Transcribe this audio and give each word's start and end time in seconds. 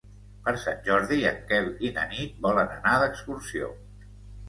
Per 0.45 0.53
Sant 0.63 0.81
Jordi 0.87 1.19
en 1.33 1.37
Quel 1.53 1.69
i 1.89 1.93
na 1.99 2.09
Nit 2.17 2.43
volen 2.49 2.77
anar 2.81 2.99
d'excursió. 3.07 3.73